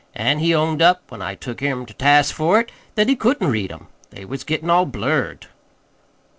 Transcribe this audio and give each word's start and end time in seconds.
An' 0.15 0.39
he 0.39 0.51
owned 0.55 0.81
up, 0.81 1.03
when 1.09 1.21
I 1.21 1.35
took 1.35 1.59
him 1.59 1.85
ter 1.85 1.93
task 1.93 2.33
for 2.33 2.59
it, 2.59 2.71
that 2.95 3.07
he 3.07 3.15
couldn't 3.15 3.51
read 3.51 3.71
'em. 3.71 3.85
They 4.09 4.25
was 4.25 4.43
gettin' 4.43 4.71
all 4.71 4.87
blurred." 4.87 5.45